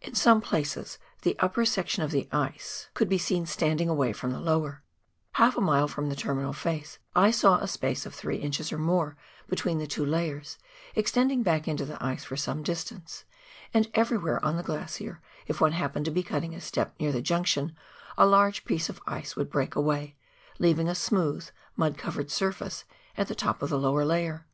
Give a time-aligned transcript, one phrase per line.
[0.00, 3.88] In some places the upper section of the ice could be seen stand THE FRANZ
[3.88, 3.88] JOSEF GLACIER.
[3.88, 4.82] 1G7 ing away from the lower;
[5.32, 8.78] half a mile from the terminal fa^^e I saw a space of three inches, or
[8.78, 9.16] more,
[9.48, 10.56] between the two la^^ers,
[10.94, 13.24] extending back into the ice for some distance;
[13.74, 17.10] and every where on the glacier, if one happened to be cutting a step near
[17.10, 17.74] the junction,
[18.16, 20.14] a large piece of ice would break away,
[20.60, 22.84] leaving a smooth mud covered surface
[23.16, 24.46] at the top of the lower layer.